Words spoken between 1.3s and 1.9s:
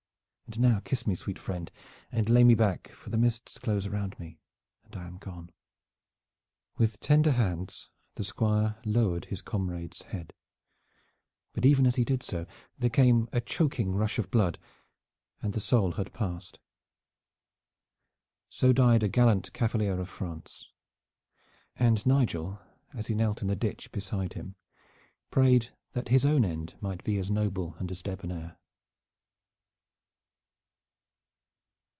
friend,